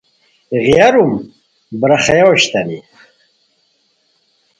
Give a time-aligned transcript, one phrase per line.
[0.65, 1.13] غیاروم
[1.79, 2.79] بڑاڅھئے استانی